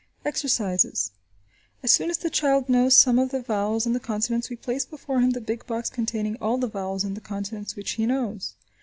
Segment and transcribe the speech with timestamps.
[0.25, 1.11] Exercises.
[1.83, 4.83] As soon as the child knows some of the vowels and the consonants we place
[4.83, 8.55] before him the big box containing all the vowels and the consonants which he knows.